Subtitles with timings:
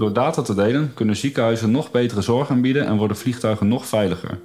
[0.00, 4.38] Door data te delen kunnen ziekenhuizen nog betere zorg aanbieden en worden vliegtuigen nog veiliger.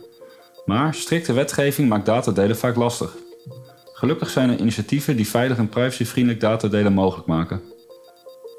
[0.65, 3.15] Maar strikte wetgeving maakt datadelen vaak lastig.
[3.93, 7.61] Gelukkig zijn er initiatieven die veilig en privacyvriendelijk datadelen mogelijk maken.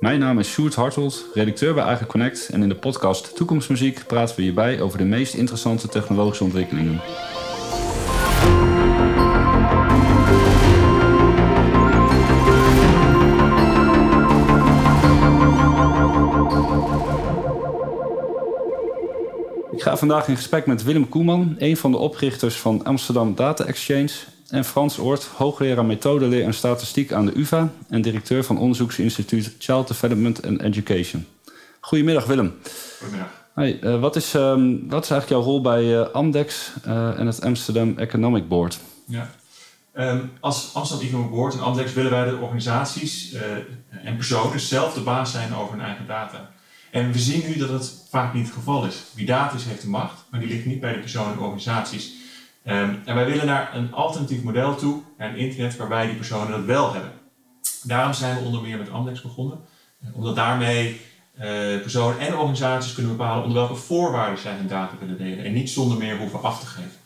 [0.01, 4.37] Mijn naam is Sjoerd Hartelt, redacteur bij Eigen Connect en in de podcast Toekomstmuziek praten
[4.37, 7.01] we hierbij over de meest interessante technologische ontwikkelingen.
[19.87, 24.11] Ga vandaag in gesprek met Willem Koeman, een van de oprichters van Amsterdam Data Exchange,
[24.49, 29.89] en Frans Oort, hoogleraar methodeleer en statistiek aan de UvA en directeur van onderzoeksinstituut Child
[29.89, 31.27] Development and Education.
[31.80, 32.55] Goedemiddag Willem.
[32.99, 33.30] Goedemiddag.
[33.57, 37.43] Uh, wat, is, um, wat is eigenlijk jouw rol bij uh, Amdex uh, en het
[37.43, 38.79] Amsterdam Economic Board?
[39.05, 39.30] Ja.
[39.95, 43.37] Um, als Amsterdam Economic Board en Amdex willen wij de organisaties
[44.05, 46.51] en personen zelf de baas zijn over hun eigen data.
[46.97, 49.02] En we zien nu dat het vaak niet het geval is.
[49.15, 52.13] Wie data is, heeft de macht, maar die ligt niet bij de personen en organisaties.
[52.66, 56.51] Um, en wij willen naar een alternatief model toe, naar een internet waarbij die personen
[56.51, 57.13] dat wel hebben.
[57.83, 59.59] Daarom zijn we onder meer met Amdex begonnen,
[60.13, 61.01] omdat daarmee
[61.35, 61.43] uh,
[61.80, 65.70] personen en organisaties kunnen bepalen onder welke voorwaarden zij hun data willen delen en niet
[65.70, 66.98] zonder meer hoeven af te geven.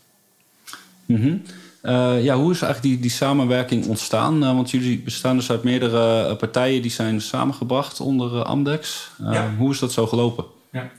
[1.06, 1.42] -hmm.
[1.82, 4.42] Uh, ja, hoe is eigenlijk die, die samenwerking ontstaan?
[4.42, 9.10] Uh, want jullie bestaan dus uit meerdere partijen die zijn samengebracht onder Amdex.
[9.18, 9.54] Ja.
[9.58, 10.44] Hoe is dat zo gelopen?
[10.72, 10.90] Ja.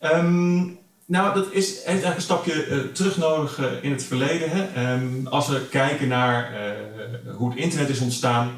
[0.00, 4.48] Um, nou, dat is, heeft eigenlijk een stapje uh, terug nodig uh, in het verleden.
[4.50, 4.92] Hè?
[4.92, 8.50] Um, als we kijken naar uh, hoe het internet is ontstaan,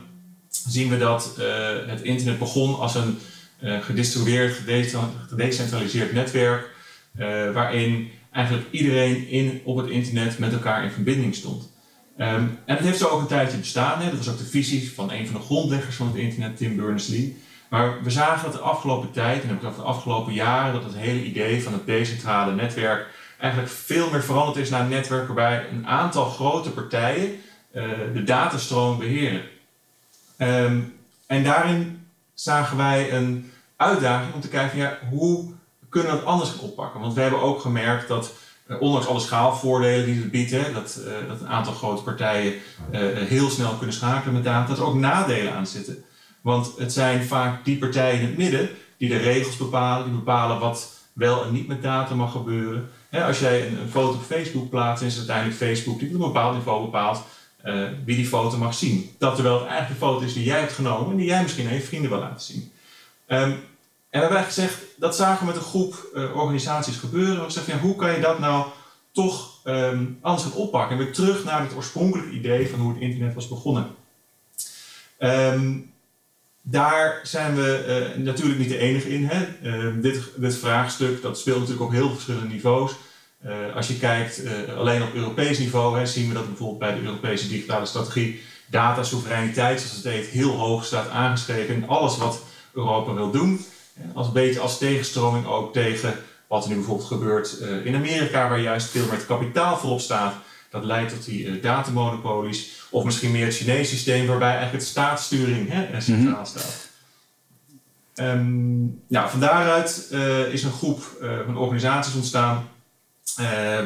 [0.50, 1.36] zien we dat
[1.86, 3.18] het internet begon als een
[3.60, 4.60] gedistribueerd,
[5.28, 6.70] gedecentraliseerd netwerk,
[7.52, 11.74] waarin eigenlijk iedereen in, op het internet met elkaar in verbinding stond.
[12.18, 14.00] Um, en het heeft zo ook een tijdje bestaan.
[14.00, 14.08] Hè?
[14.10, 17.36] Dat was ook de visie van een van de grondleggers van het internet, Tim Berners-Lee.
[17.68, 20.84] Maar we zagen dat de afgelopen tijd, en heb ik over de afgelopen jaren, dat
[20.84, 23.06] het hele idee van het decentrale netwerk
[23.38, 27.38] eigenlijk veel meer veranderd is naar een netwerk waarbij een aantal grote partijen
[27.74, 27.82] uh,
[28.14, 29.42] de datastroom beheren.
[30.38, 30.94] Um,
[31.26, 35.54] en daarin zagen wij een uitdaging om te kijken ja, hoe
[35.88, 37.00] kunnen dat anders oppakken.
[37.00, 38.32] Want we hebben ook gemerkt dat,
[38.66, 42.54] uh, ondanks alle schaalvoordelen die het biedt, hè, dat, uh, dat een aantal grote partijen
[43.28, 46.04] heel snel kunnen schakelen met data, dat er ook nadelen aan zitten.
[46.40, 50.58] Want het zijn vaak die partijen in het midden die de regels bepalen, die bepalen
[50.58, 52.90] wat wel en niet met data mag gebeuren.
[53.10, 56.54] als jij een, foto op Facebook plaatst, is het uiteindelijk Facebook die op een bepaald
[56.54, 57.22] niveau bepaalt
[58.04, 59.10] wie die foto mag zien.
[59.18, 61.68] Dat terwijl het eigenlijk de foto is die jij hebt genomen en die jij misschien
[61.68, 62.72] aan je vrienden wil laten zien.
[63.28, 63.56] Um,
[64.16, 67.36] en we hebben gezegd, dat zagen we met een groep uh, organisaties gebeuren.
[67.36, 68.66] We gezegd, ja, hoe kan je dat nou
[69.12, 70.98] toch um, anders gaan oppakken?
[70.98, 73.86] En weer terug naar het oorspronkelijke idee van hoe het internet was begonnen.
[75.18, 75.92] Um,
[76.62, 79.24] daar zijn we uh, natuurlijk niet de enige in.
[79.24, 79.46] Hè?
[79.62, 82.92] Uh, dit, dit, vraagstuk dat speelt natuurlijk op heel verschillende niveaus.
[83.46, 84.42] Uh, als je kijkt
[84.76, 89.80] alleen op Europees niveau, hè, zien we dat bijvoorbeeld bij de Europese digitale strategie datasoevereiniteit,
[89.80, 93.64] zoals het heet, heel hoog staat aangeschreven in alles wat Europa wil doen.
[94.14, 96.14] Als een beetje als tegenstroming ook tegen
[96.46, 100.34] wat er nu bijvoorbeeld gebeurt in Amerika, waar juist veel meer het kapitaal voorop staat.
[100.70, 102.86] Dat leidt tot die uh, datamonopolies.
[102.90, 106.44] Of misschien meer het Chinese systeem waarbij eigenlijk het staatssturing hè, centraal -hmm.
[106.44, 106.88] staat.
[108.14, 112.68] Um, nou, van daaruit uh, is een groep uh, van organisaties ontstaan.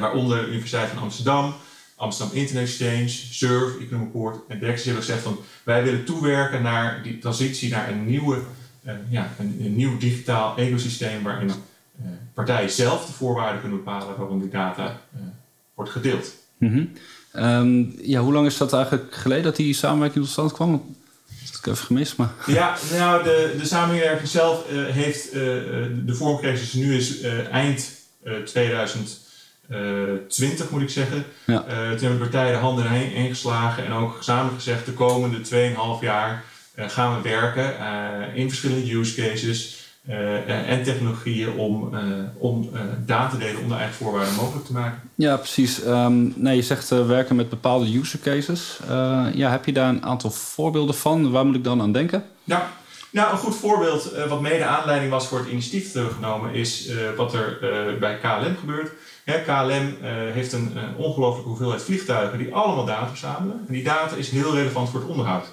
[0.00, 1.54] waaronder de Universiteit van Amsterdam,
[1.97, 7.03] Amsterdam Internet Exchange, SURF, Economic Board en Dex hebben gezegd van wij willen toewerken naar
[7.03, 8.42] die transitie naar een, nieuwe,
[9.08, 11.50] ja, een, een, nieuw digitaal ecosysteem waarin
[12.34, 15.00] partijen zelf de voorwaarden kunnen bepalen waarom die data
[15.74, 16.34] wordt gedeeld.
[16.58, 16.92] Mm -hmm.
[17.44, 20.72] um, ja, hoe lang is dat eigenlijk geleden dat die samenwerking tot stand kwam?
[20.72, 20.80] Dat
[21.44, 22.32] heb ik even gemist, maar...
[22.58, 25.32] Ja, nou, de, de samenwerking zelf uh, heeft uh,
[26.04, 27.98] de vorm gekregen het nu is uh, eind
[28.44, 31.24] 2020, moet ik zeggen.
[31.47, 31.60] Ja.
[31.60, 34.86] toen hebben de partijen de handen heen, heen geslagen en ook gezamenlijk gezegd...
[34.86, 35.42] de komende 2,5
[36.00, 36.44] jaar
[36.88, 37.74] gaan we werken
[38.34, 39.80] in verschillende use cases...
[40.09, 42.00] Uh, en technologieën om, uh,
[42.38, 45.00] om uh, data te delen onder eigen voorwaarden mogelijk te maken.
[45.15, 45.84] Ja, precies.
[45.84, 48.78] Um, nee, je zegt werken met bepaalde use cases.
[49.34, 51.30] ja, heb je daar een aantal voorbeelden van?
[51.30, 52.24] Waar moet ik dan aan denken?
[52.44, 52.71] Ja,
[53.10, 57.59] nou, een goed voorbeeld wat mede aanleiding was voor het initiatief teruggenomen is wat er
[58.00, 58.92] bij KLM gebeurt.
[59.24, 59.97] Hè, KLM
[60.33, 63.65] heeft een ongelooflijke hoeveelheid vliegtuigen die allemaal data verzamelen.
[63.66, 65.53] En die data is heel relevant voor het onderhoud.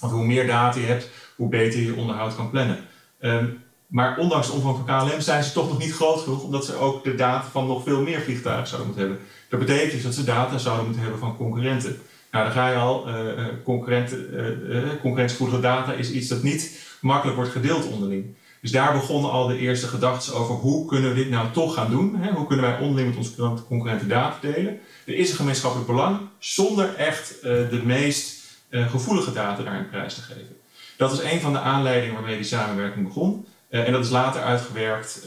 [0.00, 2.78] Want hoe meer data je hebt, hoe beter je je onderhoud kan plannen.
[3.20, 6.64] Um, maar ondanks de omvang van KLM zijn ze toch nog niet groot genoeg, omdat
[6.64, 9.26] ze ook de data van nog veel meer vliegtuigen zouden moeten hebben.
[9.48, 11.98] Dat betekent dus dat ze data zouden moeten hebben van concurrenten.
[12.30, 13.08] Nou, daar ga je al.
[13.08, 18.34] Uh, concurrent, uh, concurrentievoedige data is iets dat niet makkelijk wordt gedeeld onderling.
[18.60, 21.90] Dus daar begonnen al de eerste gedachten over hoe kunnen we dit nou toch gaan
[21.90, 22.16] doen?
[22.16, 22.32] Hè?
[22.32, 24.78] Hoe kunnen wij onderling met onze concurrenten data delen?
[25.04, 28.43] Er is een gemeenschappelijk belang zonder echt de meest
[28.82, 30.56] gevoelige data daarin prijs te geven.
[30.96, 33.46] Dat is een van de aanleidingen waarmee die samenwerking begon.
[33.68, 35.26] en dat is later uitgewerkt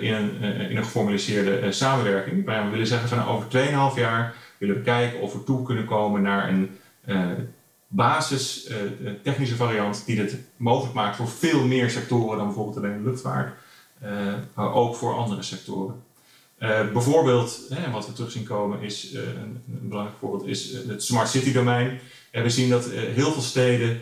[0.00, 2.44] in, een, in een geformaliseerde samenwerking.
[2.44, 3.48] Waar we willen zeggen van over
[3.92, 6.78] 2,5 jaar willen we kijken of we toe kunnen komen naar een
[7.88, 8.70] basis
[9.22, 13.52] technische variant die het mogelijk maakt voor veel meer sectoren dan bijvoorbeeld alleen luchtvaart,
[14.54, 16.02] maar ook voor andere sectoren.
[16.92, 21.28] Bijvoorbeeld, hè, wat we terug zien komen, is een, een, belangrijk voorbeeld is het smart
[21.28, 22.00] city domein.
[22.30, 24.00] En we zien dat heel veel steden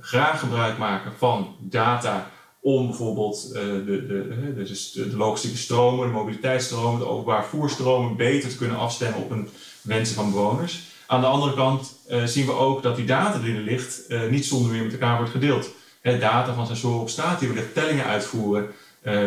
[0.00, 2.30] graag gebruik maken van data
[2.60, 4.06] om bijvoorbeeld de, de,
[4.54, 9.48] de, de, logistieke stromen, de mobiliteitsstromen, de openbaar voerstromen beter te kunnen afstemmen op een
[9.82, 10.80] wensen van bewoners.
[11.06, 14.72] Aan de andere kant zien we ook dat die data die er ligt niet zonder
[14.72, 15.70] meer met elkaar wordt gedeeld.
[16.02, 18.68] Data van sensoren op straat die wellicht tellingen uitvoeren,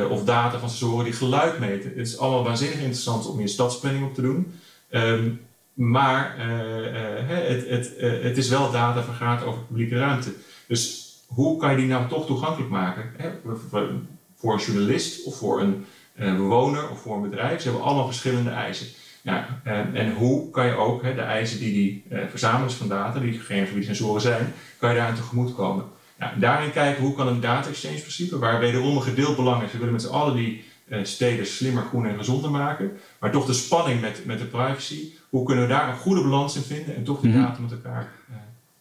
[0.09, 1.89] of data van sensoren die geluid meten.
[1.89, 4.59] Het is allemaal waanzinnig interessant om je stadsplanning op te doen.
[4.91, 5.47] Um,
[5.79, 6.35] maar
[7.27, 10.33] het, het, het is wel data vergaard over publieke ruimte.
[10.67, 13.11] Dus hoe kan je die nou toch toegankelijk maken?
[13.17, 13.29] Hè?
[14.35, 15.85] Voor een journalist of voor een
[16.15, 17.61] bewoner of voor een bedrijf.
[17.61, 18.87] Ze hebben allemaal verschillende eisen.
[19.23, 23.39] En, en hoe kan je ook hè, de eisen die die verzamelaars van data, die
[23.39, 25.85] gegevens die sensoren zijn, kan je daar aan tegemoet komen?
[26.17, 29.71] Nou, daarin kijken hoe kan een data exchange principe, waar wederom een gedeeld belang is,
[29.71, 30.63] we willen met z'n allen die
[31.03, 35.43] steden slimmer, groener en gezonder maken, maar toch de spanning met, met de privacy, hoe
[35.45, 37.41] kunnen we daar een goede balans in vinden en toch die mhm.
[37.41, 38.11] data met elkaar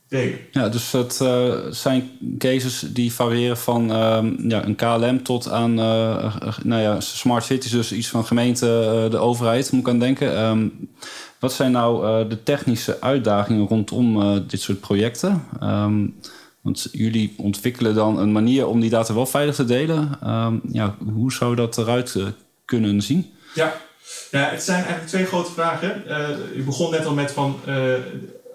[0.08, 4.18] uh, ja, dus het uh, zijn cases die variëren van uh,
[4.48, 9.18] ja, een KLM tot aan uh, nou ja, smart cities, dus iets van gemeente, de
[9.18, 10.44] overheid, moet ik aan denken.
[10.44, 10.88] Um,
[11.38, 15.44] wat zijn nou de technische uitdagingen rondom dit soort projecten?
[15.62, 16.14] Um,
[16.60, 20.18] want jullie ontwikkelen dan een manier om die data wel veilig te delen.
[20.72, 22.16] Ja, hoe zou dat eruit
[22.64, 23.32] kunnen zien?
[23.54, 23.76] Ja.
[24.30, 26.02] Ja, het zijn eigenlijk twee grote vragen.
[26.54, 27.60] je begon net al met van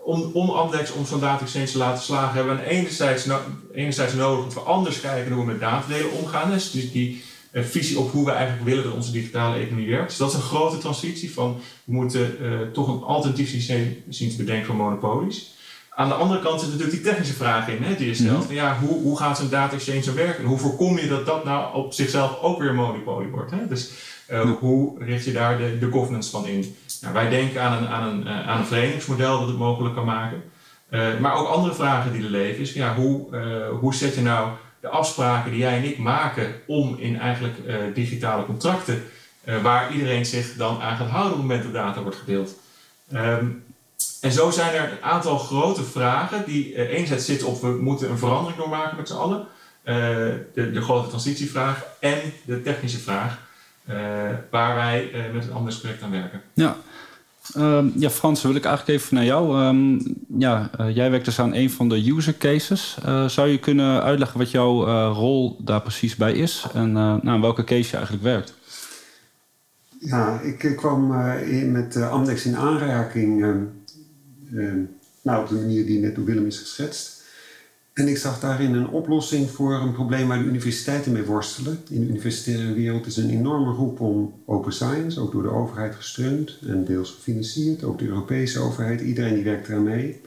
[0.03, 3.39] om, om Amdex om zo'n data exchange te laten slagen, hebben we enerzijds, no
[3.73, 6.51] enerzijds nodig dat we anders kijken hoe we met datadelen omgaan.
[6.51, 7.23] Dus die,
[7.53, 10.07] uh, visie op hoe we eigenlijk willen dat onze digitale economie werkt.
[10.07, 14.29] Dus dat is een grote transitie van we moeten uh, toch een alternatief systeem zien
[14.29, 15.51] te bedenken voor monopolies.
[15.95, 18.43] Aan de andere kant zit natuurlijk die technische vraag in hè, die je stelt.
[18.43, 18.53] Mhm.
[18.53, 20.43] ja, hoe, hoe gaat zo'n data exchange zo werken?
[20.43, 23.51] En hoe voorkom je dat dat nou op zichzelf ook weer een monopolie wordt?
[23.51, 23.67] Hè?
[23.67, 23.91] Dus
[24.29, 26.75] uh, hoe richt je daar de, de governance van in?
[27.01, 30.05] Nou, wij denken aan een, aan, een, uh, aan een verenigingsmodel dat het mogelijk kan
[30.05, 30.43] maken.
[30.89, 33.35] Uh, maar ook andere vragen die er leven is, ja, hoe,
[33.79, 34.49] hoe zet je nou
[34.79, 37.55] de afspraken die jij en ik maken om in eigenlijk
[37.93, 39.03] digitale contracten,
[39.61, 42.55] waar iedereen zich dan aan gaat houden op het moment dat data wordt gedeeld.
[43.13, 43.63] Um,
[44.23, 48.17] en zo zijn er een aantal grote vragen die enerzijds zitten op we moeten een
[48.17, 49.47] verandering doormaken met z'n allen.
[49.83, 53.51] de, de grote transitievraag en de technische vraag.
[53.89, 53.95] Uh,
[54.51, 56.41] waar wij uh, met een ander project aan werken.
[56.53, 56.75] Ja.
[57.57, 59.65] Um, ja, Frans, wil ik eigenlijk even naar jou.
[59.65, 60.01] Um,
[60.37, 62.97] ja, uh, jij werkt dus aan een van de user cases.
[63.27, 64.83] zou je kunnen uitleggen wat jouw
[65.13, 68.53] rol daar precies bij is en nou, welke case je eigenlijk werkt?
[69.99, 71.07] Ja, ik kwam
[71.71, 73.63] met Amdex in aanraking, ehm,
[75.21, 77.21] nou, op de manier die net door Willem is geschetst.
[77.93, 81.77] En ik zag daarin een oplossing voor een probleem waar de universiteiten mee worstelen.
[81.89, 85.95] In de universitaire wereld is een enorme roep om open science, ook door de overheid
[85.95, 90.21] gesteund en deels gefinancierd, ook de Europese overheid, iedereen die werkt eraan mee.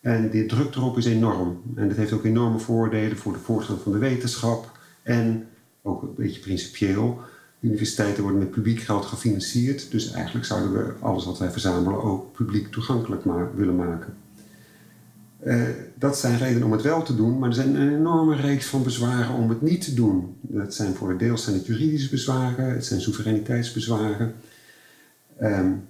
[0.00, 1.62] En de druk erop is enorm.
[1.76, 5.46] En dat heeft ook enorme voordelen voor de voortgang van de wetenschap en
[5.82, 7.20] ook een beetje principieel.
[7.60, 12.32] Universiteiten worden met publiek geld gefinancierd, dus eigenlijk zouden we alles wat wij verzamelen ook
[12.32, 13.22] publiek toegankelijk
[13.54, 14.14] willen maken.
[15.46, 15.62] Uh,
[15.94, 18.82] dat zijn redenen om het wel te doen, maar er zijn een enorme reeks van
[18.82, 20.36] bezwaren om het niet te doen.
[20.40, 24.34] Dat zijn voor deels zijn het juridische bezwaren, het zijn soevereiniteitsbezwaren.
[25.42, 25.82] Um,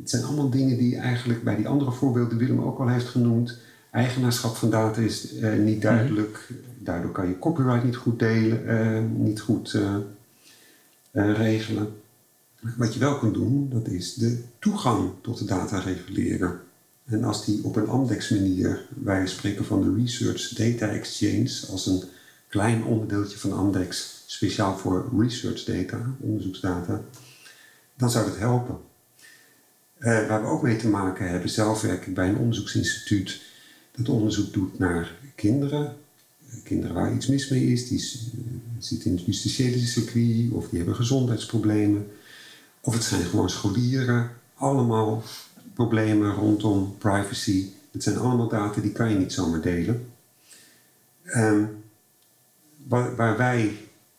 [0.00, 3.58] het zijn allemaal dingen die eigenlijk bij die andere voorbeelden Willem ook al heeft genoemd.
[3.90, 6.48] Eigenaarschap van data is uh, niet duidelijk.
[6.78, 9.78] Daardoor kan je copyright niet goed delen, uh, niet goed
[11.12, 11.92] regelen.
[12.76, 16.60] Wat je wel kunt doen, dat is de toegang tot de data reguleren.
[17.04, 22.02] En als die op een Amdex-manier, wij spreken van de Research Data Exchange als een
[22.48, 27.00] klein onderdeeltje van Amdex, speciaal voor research data, onderzoeksdata,
[27.96, 28.78] dan zou dat helpen.
[29.98, 33.40] Uh, waar we ook mee te maken hebben, zelf werk ik bij een onderzoeksinstituut
[33.96, 35.96] dat onderzoek doet naar kinderen.
[36.62, 38.40] Kinderen waar iets mis mee is, die uh,
[38.78, 42.06] zitten in het justitiële circuit of die hebben gezondheidsproblemen.
[42.80, 44.30] Of het zijn gewoon scholieren.
[44.54, 45.22] Allemaal
[45.74, 47.66] problemen rondom privacy.
[47.90, 50.06] Het zijn allemaal data die kan je niet zomaar delen.
[51.34, 51.68] Um,
[52.86, 53.72] waar, waar wij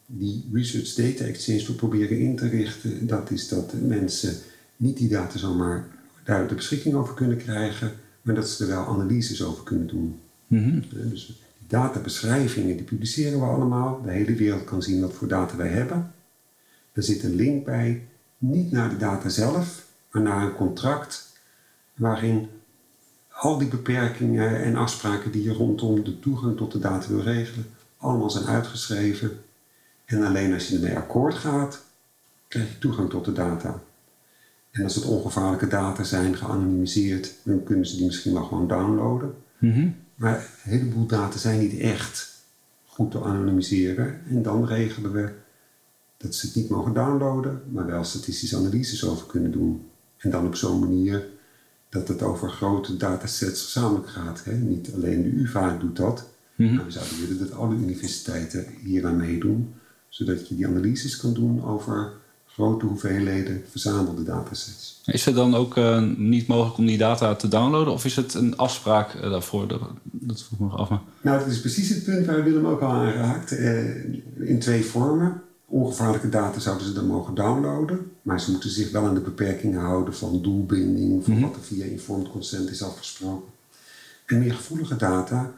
[0.06, 4.38] die Research Data Exchange voor proberen in te richten, dat is dat mensen
[4.78, 5.88] niet die data zomaar
[6.24, 10.20] daar de beschikking over kunnen krijgen, maar dat ze er wel analyses over kunnen doen.
[10.48, 10.80] Mhm.
[10.90, 11.36] Dus die
[11.70, 14.02] databeschrijvingen die publiceren we allemaal.
[14.02, 16.14] De hele wereld kan zien wat voor data wij hebben.
[16.92, 18.08] Er zit een link bij,
[18.38, 21.38] niet naar de data zelf, maar naar een contract
[21.96, 22.50] waarin
[23.30, 27.66] al die beperkingen en afspraken die je rondom de toegang tot de data wil regelen,
[27.98, 29.32] allemaal zijn uitgeschreven.
[30.06, 31.84] En alleen als je ermee akkoord gaat,
[32.48, 33.82] krijg je toegang tot de data.
[34.72, 39.36] En als het ongevaarlijke data zijn, geanonimiseerd, dan kunnen ze die misschien wel gewoon downloaden.
[39.58, 39.90] Mhm.
[40.20, 42.32] Maar een heleboel data zijn niet echt
[42.86, 44.22] goed te anonimiseren.
[44.30, 45.32] En dan regelen we
[46.18, 49.86] dat ze het niet mogen downloaden, maar wel statistische analyses over kunnen doen.
[50.18, 51.28] En dan op zo'n manier
[51.90, 54.44] dat het over grote datasets gezamenlijk gaat.
[54.44, 54.54] Hè?
[54.54, 56.76] Niet alleen de UvA doet dat, Mhm.
[56.76, 59.74] maar we zouden willen dat alle universiteiten hier aan meedoen,
[60.10, 62.12] zodat je die analyses kan doen over
[62.54, 65.02] grote hoeveelheden verzamelde datasets.
[65.06, 67.94] Is het dan ook eh, niet mogelijk om die data te downloaden?
[67.94, 69.68] Of is het een afspraak eh, daarvoor?
[69.68, 70.90] Dat, dat vroeg me nog af.
[70.90, 73.52] maar- Nou, dat is precies het punt waar Willem ook al aanraakt.
[73.52, 74.04] Eh,
[74.40, 75.42] in twee vormen.
[75.66, 79.80] Ongevaarlijke data zouden ze dan mogen downloaden, maar ze moeten zich wel aan de beperkingen
[79.80, 81.42] houden van doelbinding, van Mhm.
[81.42, 83.50] wat er via informed consent is afgesproken.
[84.26, 85.52] En meer gevoelige data,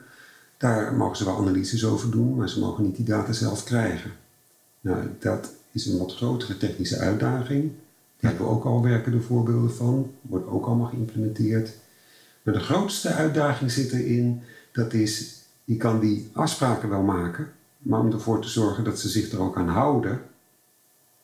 [0.58, 4.12] daar mogen ze wel analyses over doen, maar ze mogen niet die data zelf krijgen.
[4.82, 7.72] Nou, dat is een wat grotere technische uitdaging.
[8.20, 11.72] Daar hebben we ook al werkende voorbeelden van, wordt ook allemaal geïmplementeerd.
[12.42, 18.00] Maar de grootste uitdaging zit erin, dat is, je kan die afspraken wel maken, maar
[18.00, 20.22] om ervoor te zorgen dat ze zich er ook aan houden,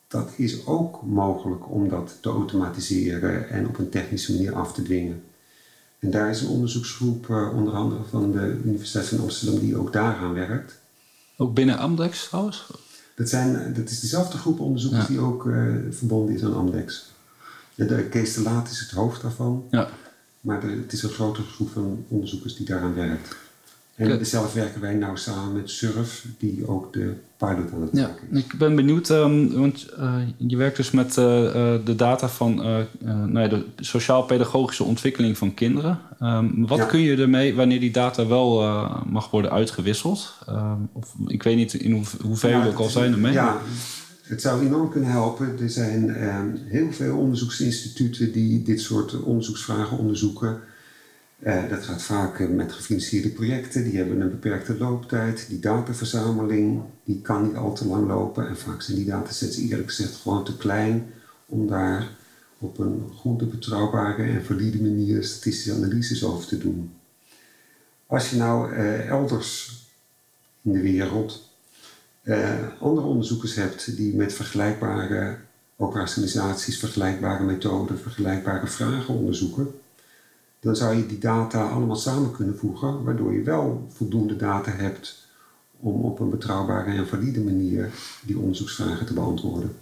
[0.08, 4.82] dat is ook mogelijk om dat te automatiseren en op een technische manier af te
[4.82, 5.24] dwingen.
[6.00, 9.94] En daar is een onderzoeksgroep, eh, onder andere van de Universiteit van Amsterdam, die ook
[9.94, 10.80] daaraan werkt.
[11.38, 12.66] Ook binnen Amdex trouwens?
[13.18, 15.08] Dat, zijn, dat is dezelfde groep onderzoekers Ja.
[15.08, 17.12] die ook eh, verbonden is aan Amdex.
[17.76, 19.66] De, de Kees de Laat is het hoofd daarvan.
[19.72, 19.90] Ja.
[20.42, 23.36] Maar het is een grotere groep van onderzoekers die daaraan werkt.
[23.98, 28.02] En zelf werken wij nou samen met Surf, die ook de pilot aan het Ja,
[28.08, 28.40] maken is.
[28.40, 32.56] ik ben benieuwd, ehm, want eh, je werkt dus met eh, eh, de data van
[33.06, 36.00] nou ja, de sociaal-pedagogische ontwikkeling van kinderen.
[36.20, 36.86] Ehm, wat Ja.
[36.86, 38.62] kun je ermee wanneer die data wel
[39.06, 40.34] mag worden uitgewisseld?
[40.48, 43.34] Ehm, of, ik weet niet in hoe, hoeveel Ja, jullie ook al zijn ermee.
[43.34, 43.62] Ja,
[44.22, 45.60] het zou enorm kunnen helpen.
[45.60, 46.10] Er zijn
[46.68, 50.60] heel veel onderzoeksinstituten die dit soort onderzoeksvragen onderzoeken.
[51.38, 55.46] Eh, dat gaat vaak eh, met gefinancierde projecten, die hebben een beperkte looptijd.
[55.50, 58.48] Die dataverzameling die kan niet al te lang lopen.
[58.48, 61.14] En vaak zijn die datasets eerlijk gezegd gewoon te klein
[61.46, 62.08] om daar
[62.58, 66.94] op een goede, betrouwbare en valide manier statistische analyses over te doen.
[68.06, 69.82] Als je nou eh, elders
[70.62, 71.46] in de wereld
[72.80, 75.38] andere onderzoekers hebt die met vergelijkbare
[75.76, 79.74] operationalisaties, vergelijkbare methoden, vergelijkbare vragen onderzoeken,
[80.60, 85.26] dan zou je die data allemaal samen kunnen voegen, waardoor je wel voldoende data hebt
[85.80, 87.90] om op een betrouwbare en valide manier
[88.22, 89.76] die onderzoeksvragen te beantwoorden.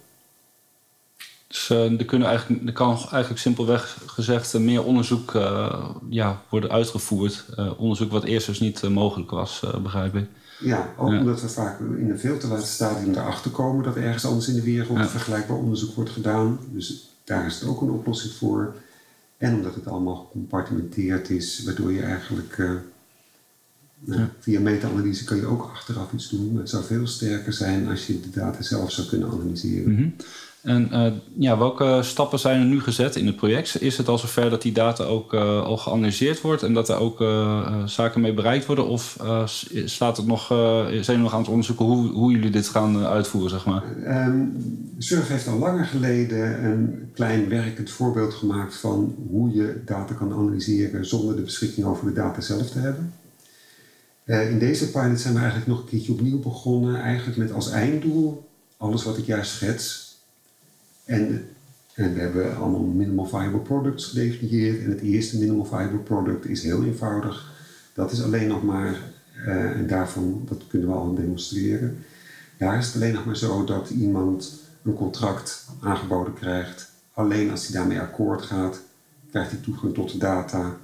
[1.48, 6.42] Dus eh, er, kunnen eigenlijk, er kan eigenlijk simpelweg gezegd eh, meer onderzoek eh, ja,
[6.48, 7.44] worden uitgevoerd.
[7.76, 10.26] Onderzoek wat eerst dus niet mogelijk was, begrijp ik.
[10.60, 11.18] Ja, ook Ja.
[11.18, 14.48] omdat we vaak in een veel te laat stadium erachter komen dat er ergens anders
[14.48, 15.08] in de wereld Ja.
[15.08, 16.58] vergelijkbaar onderzoek wordt gedaan.
[16.72, 18.74] Dus daar is het ook een oplossing voor.
[19.36, 22.70] En omdat het allemaal gecompartimenteerd is, waardoor je eigenlijk eh,
[24.00, 24.30] nou, Ja.
[24.38, 26.50] via meta-analyse kan je ook achteraf iets doen.
[26.52, 29.92] Maar het zou veel sterker zijn als je de data zelf zou kunnen analyseren.
[29.92, 30.08] Mhm.
[30.66, 33.82] En eh, ja, welke stappen zijn er nu gezet in het project?
[33.82, 36.96] Is het al zover dat die data ook eh, al geanalyseerd wordt en dat er
[36.96, 38.86] ook eh, zaken mee bereikt worden?
[38.86, 39.18] Of
[39.84, 43.50] staat het nog, zijn jullie nog aan het onderzoeken hoe, hoe jullie dit gaan uitvoeren,
[43.50, 43.82] zeg maar?
[44.04, 44.44] Ehm
[44.98, 50.32] Surf heeft al langer geleden een klein werkend voorbeeld gemaakt van hoe je data kan
[50.32, 53.12] analyseren zonder de beschikking over de data zelf te hebben.
[54.24, 58.48] In deze pilot zijn we eigenlijk nog een keertje opnieuw begonnen, eigenlijk met als einddoel
[58.76, 60.05] alles wat ik juist schets.
[61.06, 61.48] En,
[61.94, 64.82] we hebben allemaal minimal viable products gedefinieerd.
[64.82, 67.52] En het eerste minimal viable product is heel eenvoudig.
[67.94, 69.00] Dat is alleen nog maar,
[69.44, 72.04] eh, en daarvan, dat kunnen we al demonstreren.
[72.58, 76.90] Daar is het alleen nog maar zo dat iemand een contract aangeboden krijgt.
[77.12, 78.80] Alleen als hij daarmee akkoord gaat,
[79.30, 80.76] krijgt hij toegang tot de data.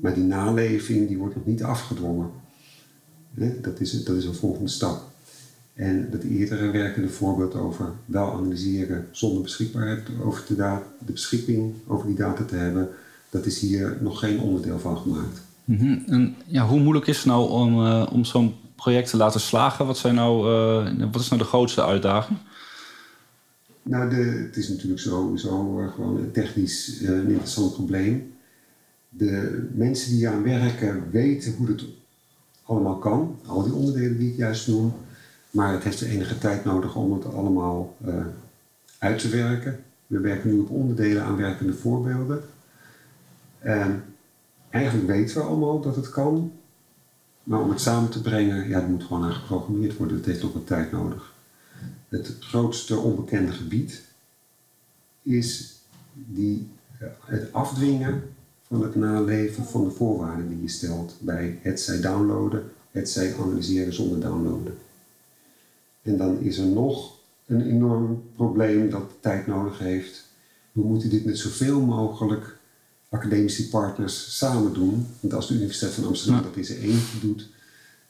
[0.00, 2.30] Maar die naleving die wordt nog niet afgedwongen.
[3.60, 5.14] Dat is, dat is een volgende stap.
[5.76, 11.74] En dat eerdere werkende voorbeeld over wel analyseren zonder beschikbaarheid over de, da- de beschikking
[11.86, 12.88] over die data te hebben,
[13.30, 15.40] dat is hier nog geen onderdeel van gemaakt.
[15.64, 15.98] Mhm.
[16.06, 19.86] En ja, hoe moeilijk is het nou om, eh, om zo'n project te laten slagen?
[19.86, 20.50] Wat, zijn nou,
[20.98, 22.38] uh, wat is nou de grootste uitdaging?
[23.82, 28.34] Nou, de, het is natuurlijk sowieso uh, gewoon een technisch een interessant probleem.
[29.08, 31.84] De mensen die aan werken weten hoe het
[32.62, 34.92] allemaal kan, al die onderdelen die ik juist noem.
[35.56, 37.96] Maar het heeft enige tijd nodig om het allemaal
[38.98, 39.84] uit te werken.
[40.06, 42.42] We werken nu op onderdelen aan werkende voorbeelden.
[43.58, 44.04] En
[44.70, 46.52] eigenlijk weten we allemaal dat het kan,
[47.42, 50.16] maar om het samen te brengen, ja, het moet gewoon aan geprogrammeerd worden.
[50.16, 51.32] Het heeft ook wat tijd nodig.
[52.08, 54.02] Het grootste onbekende gebied
[55.22, 55.76] is
[56.12, 58.22] die, eh, het afdwingen
[58.62, 63.34] van het naleven van de voorwaarden die je stelt bij het zij downloaden, het zij
[63.40, 64.78] analyseren zonder downloaden.
[66.06, 70.24] En dan is er nog een enorm probleem dat tijd nodig heeft.
[70.72, 72.56] We moeten dit met zoveel mogelijk
[73.08, 75.06] academische partners samen doen.
[75.20, 77.48] Want als de Universiteit van Amsterdam dat in zijn eentje doet,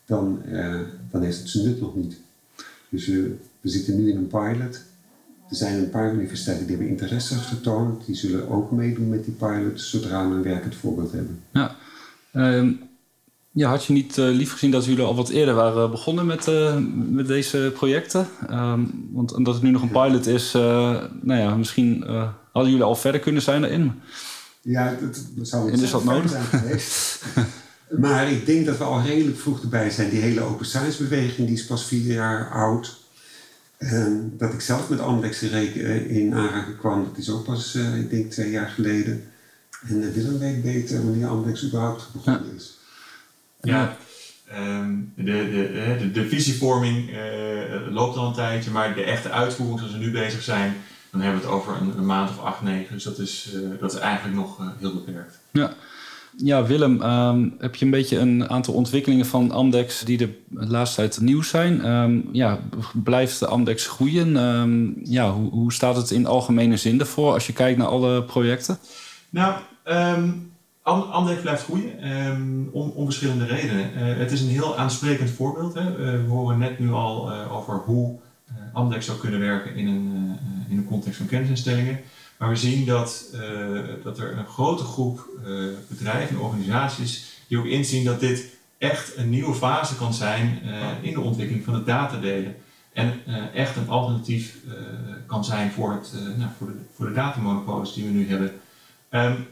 [0.04, 2.16] dan, uh, dan heeft het zijn nut nog niet.
[2.88, 4.80] Dus uh, we zitten nu in een pilot.
[5.48, 8.06] Er zijn een paar universiteiten die hebben interesse getoond.
[8.06, 11.40] Die zullen ook meedoen met die pilot zodra we een werkend voorbeeld hebben.
[11.50, 11.76] Ja.
[12.32, 12.85] Um,
[13.56, 16.46] ja, had je niet uh, lief gezien dat jullie al wat eerder waren begonnen met,
[16.48, 16.76] uh,
[17.10, 18.28] met deze projecten?
[18.50, 20.62] Um, want omdat het nu nog een pilot is, uh,
[21.22, 22.04] nou ja, misschien
[22.52, 23.92] hadden jullie al verder kunnen zijn daarin.
[24.62, 27.25] Ja, dat zou het dat nodig zijn geweest.
[28.04, 30.10] maar ik denk dat we al redelijk vroeg erbij zijn.
[30.10, 32.98] Die hele open science beweging die is pas vier jaar oud.
[33.78, 38.30] En dat ik zelf met Amdex in aanraking kwam, dat is ook pas, ik denk,
[38.30, 39.25] twee jaar geleden.
[39.88, 42.56] En Willem weet beter wanneer Amdex überhaupt begonnen ja.
[42.56, 42.76] is.
[43.66, 43.96] Ja,
[44.54, 47.16] um, de, de, de, de, visievorming uh,
[47.90, 50.75] loopt al een tijdje, maar de echte uitvoering zoals we nu bezig zijn,
[51.11, 52.94] dan hebben we het over een, een maand of acht, negen.
[52.94, 55.38] Dus dat is, uh, dat is eigenlijk nog uh, heel beperkt.
[55.52, 55.73] Ja.
[56.38, 60.96] Ja, Willem, um, heb je een beetje een aantal ontwikkelingen van Amdex die de laatste
[60.96, 61.87] tijd nieuws zijn?
[61.87, 62.58] Um, ja,
[62.92, 64.37] blijft de Amdex groeien?
[64.37, 68.23] Um, ja, hoe, hoe staat het in algemene zin ervoor als je kijkt naar alle
[68.23, 68.78] projecten?
[69.30, 69.54] Nou,
[70.86, 73.90] Amdex blijft groeien um, om, om, verschillende redenen.
[73.96, 75.75] Uh, het is een heel aansprekend voorbeeld.
[75.75, 75.90] Hè.
[75.90, 78.18] Uh, we horen net nu al uh, over hoe
[78.72, 82.00] Amdex zou kunnen werken in een, in context van kennisinstellingen.
[82.38, 83.36] Maar we zien dat,
[84.02, 85.28] dat er een grote groep
[85.88, 90.60] bedrijven en organisaties die ook inzien dat dit echt een nieuwe fase kan zijn
[91.02, 92.56] in de ontwikkeling van het datadelen.
[92.92, 93.12] En
[93.54, 94.56] echt een alternatief
[95.26, 98.52] kan zijn voor, het, nou, voor, de, voor de datamonopolies die we nu hebben.
[99.10, 99.46] Um,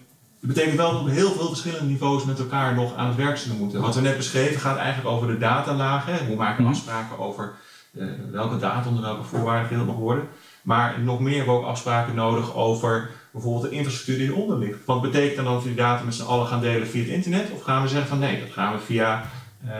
[0.45, 3.17] dat betekent wel dat we op heel veel verschillende niveaus met elkaar nog aan het
[3.17, 3.81] werk zullen moeten.
[3.81, 6.27] Wat we net beschreven gaat eigenlijk over de datalagen.
[6.27, 6.73] Hoe maken we mhm.
[6.73, 7.53] afspraken over
[7.93, 10.29] uh, welke data onder welke voorwaarden mag worden.
[10.63, 14.79] Maar nog meer hebben we ook afspraken nodig over bijvoorbeeld de infrastructuur die eronder ligt.
[14.85, 17.51] Wat betekent dan dat we die data met z'n allen gaan delen via het internet?
[17.51, 19.31] Of gaan we zeggen van nee, dat gaan we via,
[19.65, 19.71] uh,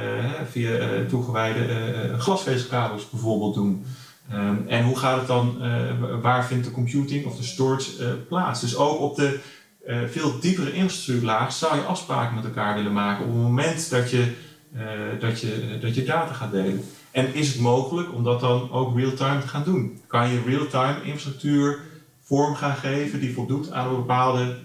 [0.51, 3.87] via uh, toegewijde glasvezelkabels bijvoorbeeld doen.
[4.33, 5.59] Um, en hoe gaat het dan,
[6.23, 8.61] waar vindt de computing of de storage plaats?
[8.61, 9.41] Dus ook op de
[9.87, 14.11] uh, veel diepere infrastructuurlaag zou je afspraken met elkaar willen maken op het moment dat
[14.11, 14.33] je,
[14.75, 14.81] uh,
[15.21, 16.85] dat je, dat je data gaat delen.
[17.11, 20.01] En is het mogelijk om dat dan ook real-time te gaan doen?
[20.07, 21.79] Kan je real-time infrastructuur
[22.23, 24.57] vorm gaan geven die voldoet aan een bepaalde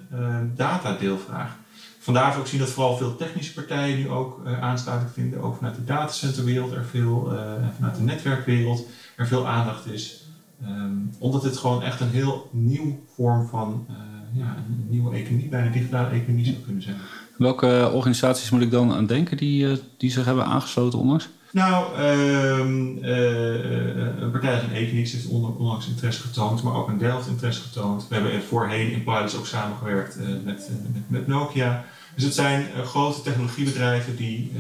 [0.55, 1.58] datadeelvraag?
[1.99, 5.75] Vandaar ook zien dat vooral veel technische partijen nu ook uh, aansluiting vinden, ook vanuit
[5.75, 7.39] de datacenterwereld, er veel, uh,
[7.75, 10.27] vanuit de netwerkwereld, er veel aandacht is.
[10.63, 13.86] Um, omdat dit gewoon echt een heel nieuw vorm van
[14.34, 16.96] ja, een nieuwe economie, bijna digitale economie zou kunnen zijn.
[17.38, 21.30] Welke organisaties moet ik dan aan denken die, uh, die zich hebben aangesloten onlangs?
[21.52, 26.98] Nou, um, uh, een partij als een Equinix heeft onlangs interesse getoond, maar ook een
[26.98, 28.08] Delft interesse getoond.
[28.08, 31.86] We hebben voorheen in pilots ook samengewerkt uh, met, met, met, Nokia.
[32.15, 34.52] Dus het zijn grote technologiebedrijven die,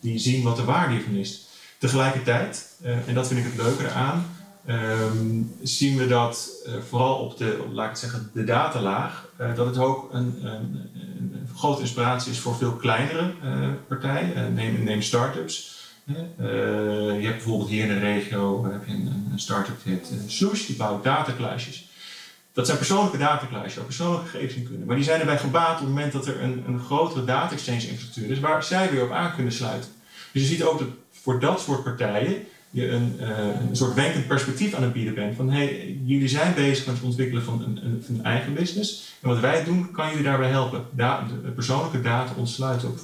[0.00, 1.46] die zien wat de waarde hiervan is.
[1.78, 4.24] Tegelijkertijd, en dat vind ik het leuke eraan,
[4.68, 9.66] um, zien we dat uh, vooral op de, laat ik zeggen, de datalaag, uh, dat
[9.66, 14.54] het ook een, een, een, grote inspiratie is voor veel kleinere uh, partijen.
[14.54, 15.80] neem, neem start-ups.
[16.06, 20.76] je hebt bijvoorbeeld hier in de regio heb je een, een start-up die heet die
[20.76, 21.90] bouwt datakluisjes.
[22.52, 24.86] Dat zijn persoonlijke datakluisjes, waar persoonlijke gegevens in kunnen.
[24.86, 27.88] Maar die zijn erbij gebaat op het moment dat er een, een grotere data exchange
[27.88, 29.90] infrastructuur is, waar zij weer op aan kunnen sluiten.
[30.32, 33.28] Dus je ziet ook dat voor dat soort partijen je een, uh,
[33.68, 35.36] een soort wenkend perspectief aan het bieden bent.
[35.36, 39.14] Van hey, jullie zijn bezig met het ontwikkelen van een, een, een eigen business.
[39.20, 40.84] En wat wij doen, kan jullie daarbij helpen.
[40.90, 42.98] Da de persoonlijke data ontsluiten op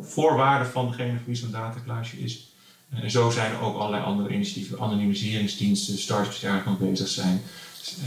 [0.00, 2.52] voorwaarden van degene voor wie zo'n datakluisje is.
[2.94, 7.08] Uh, en zo zijn er ook allerlei andere initiatieven, anonimiseringsdiensten, startups die daar nog bezig
[7.08, 7.40] zijn.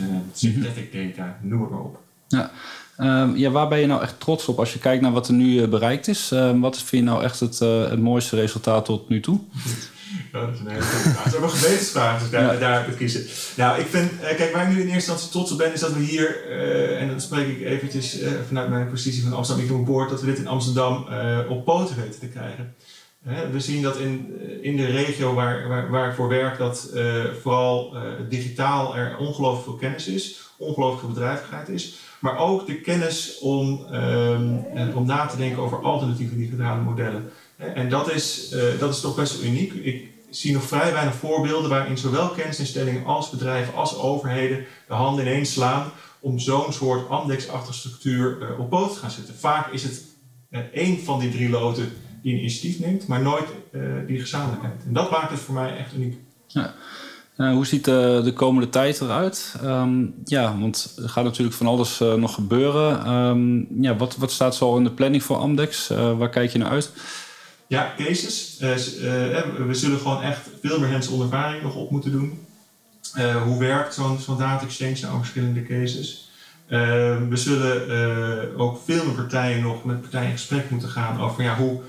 [0.02, 2.00] Uh, synthetic data, noem het maar op.
[2.28, 2.52] Ja.
[2.98, 5.34] Ehm, ja, waar ben je nou echt trots op als je kijkt naar wat er
[5.34, 6.32] nu bereikt is?
[6.32, 9.40] Ehm, wat vind je nou echt het, het mooiste resultaat tot nu toe?
[10.32, 11.24] dat is een hele goede vraag.
[11.24, 12.60] Het is ook een gewetensvraag, dus daar, ja.
[12.60, 13.26] daar kiezen.
[13.58, 15.94] Nou, ik vind, kijk, waar ik nu in eerste instantie trots op ben, is dat
[15.94, 16.50] we hier,
[16.98, 20.38] en dan spreek ik eventjes vanuit mijn positie van Amsterdam Economic Board, dat we dit
[20.38, 21.08] in Amsterdam
[21.50, 22.76] op poten weten te krijgen.
[23.52, 26.90] We zien dat in, in de regio waar, waar, waar ik voor werk, dat
[27.42, 27.96] vooral
[28.30, 33.86] digitaal er ongelooflijk veel kennis is, ongelooflijk veel bedrijvigheid is, maar ook de kennis om,
[33.94, 37.32] um, om na te denken over alternatieve digitale modellen.
[37.58, 39.74] En dat is, uh, dat is toch best wel uniek.
[39.74, 45.26] Ik zie nog vrij weinig voorbeelden waarin zowel kennisinstellingen als bedrijven als overheden de handen
[45.26, 49.36] ineens slaan om zo'n soort Amdex-achtige structuur op poot te gaan zetten.
[49.36, 50.04] Vaak is het
[50.74, 51.92] één van die drie loten
[52.22, 54.84] die een initiatief neemt, maar nooit uh, die gezamenlijkheid.
[54.86, 56.20] En dat maakt het voor mij echt uniek.
[56.48, 56.74] Ja.
[57.36, 59.56] Hoe ziet de, de, komende tijd eruit?
[59.64, 63.12] Um, ja, want er gaat natuurlijk van alles nog gebeuren.
[63.12, 65.88] Um, ja, wat, wat staat zo in de planning voor Amdex?
[65.88, 66.92] waar kijk je naar uit?
[67.72, 68.58] Ja, cases.
[68.60, 72.46] we zullen gewoon echt veel meer hands-on ervaring nog op moeten doen.
[73.46, 76.32] hoe werkt zo'n zo'n data exchange nou verschillende cases?
[77.30, 81.56] we zullen ook veel meer partijen nog met partijen in gesprek moeten gaan over ja,
[81.58, 81.80] hoe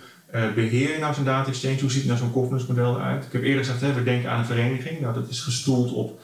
[0.54, 1.80] beheer je nou zo'n data exchange?
[1.80, 3.24] Hoe ziet nou zo'n governance model eruit?
[3.24, 5.00] Ik heb eerder gezegd, hè, we denken aan een vereniging.
[5.00, 6.20] Nou, dat is gestoeld op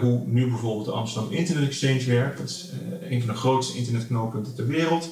[0.00, 2.38] hoe nu bijvoorbeeld de Amsterdam Internet Exchange werkt.
[2.38, 2.68] Dat is
[3.10, 5.10] een van de grootste internetknooppunten ter wereld.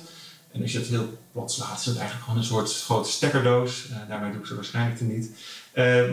[0.59, 3.85] En als je het heel plat slaat, is het eigenlijk gewoon een soort grote stekkerdoos.
[4.09, 5.31] daarmee doe ik ze waarschijnlijk niet.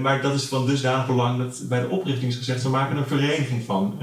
[0.01, 3.07] maar dat is van dusdanig belang dat bij de oprichting is gezegd, we maken een
[3.07, 3.99] vereniging van.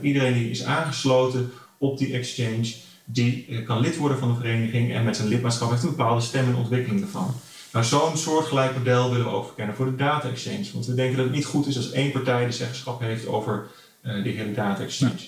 [0.00, 2.74] iedereen die is aangesloten op die exchange
[3.10, 6.20] die eh, kan lid worden van de vereniging en met zijn lidmaatschap heeft een bepaalde
[6.20, 7.34] stem en ontwikkeling ervan.
[7.72, 10.72] Nou, zo'n soortgelijk model willen we ook verkennen voor de data exchange.
[10.72, 13.66] Want we denken dat het niet goed is als één partij de zeggenschap heeft over
[14.02, 15.18] de hele data exchange.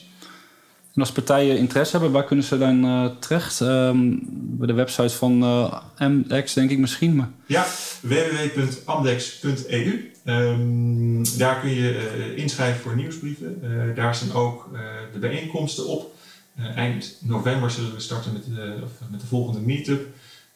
[0.95, 3.61] En als partijen interesse hebben, waar kunnen ze dan uh, terecht?
[3.61, 7.17] Um, bij de website van uh, Amdex, denk ik misschien.
[7.17, 7.29] Maar...
[7.47, 7.67] Ja,
[8.01, 10.11] www.amdex.eu.
[10.25, 13.63] Ehm, daar kun je uh, inschrijven voor nieuwsbrieven.
[13.95, 14.69] daar staan ook
[15.13, 16.15] de bijeenkomsten op.
[16.75, 18.75] Eind november zullen we starten met de,
[19.11, 20.07] met de volgende meetup.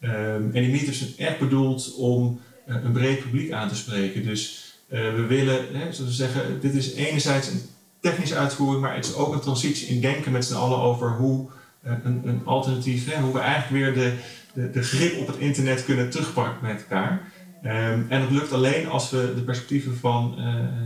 [0.00, 4.24] Um, en die meetups zijn echt bedoeld om een breed publiek aan te spreken.
[4.24, 7.62] Dus we willen, hè, zoals we zeggen, dit is enerzijds een
[8.10, 11.48] technische uitvoering, maar het is ook een transitie in denken met z'n allen over hoe
[11.82, 14.14] een, een, alternatief, hè, hoe we eigenlijk weer de,
[14.54, 17.32] de, de, grip op het internet kunnen terugpakken met elkaar.
[17.64, 20.34] Um, en dat lukt alleen als we de perspectieven van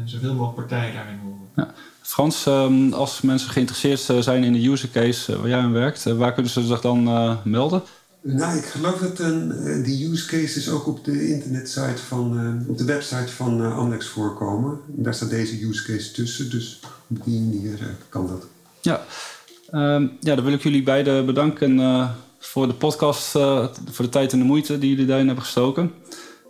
[0.04, 1.48] zoveel mogelijk partijen daarin horen.
[1.56, 1.74] Ja.
[2.08, 5.72] Frans, ehm, als mensen geïnteresseerd eh, zijn in de user case eh, waar jij aan
[5.72, 7.02] werkt, eh, waar kunnen ze zich dan
[7.44, 7.82] melden?
[8.22, 12.84] Nou, ik geloof dat een, die use cases ook op de internetsite van, op de
[12.84, 14.78] website van uh, Amlex voorkomen.
[14.86, 18.46] Daar staat deze use case tussen, dus op die manier kan dat.
[18.80, 19.00] Ja.
[19.72, 21.80] Um, ja, dan wil ik jullie beiden bedanken
[22.38, 23.30] voor de podcast,
[23.90, 25.92] voor de tijd en de moeite die jullie daarin hebben gestoken.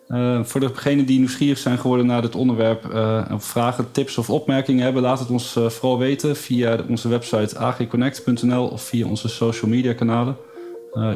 [0.08, 2.84] Uh, voor degenen die nieuwsgierig zijn geworden naar dit onderwerp,
[3.32, 8.66] of vragen, tips of opmerkingen hebben, laat het ons vooral weten via onze website agconnect.nl
[8.66, 10.36] of via onze social media kanalen.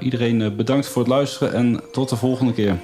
[0.00, 2.78] iedereen bedankt voor het luisteren en tot de volgende keer.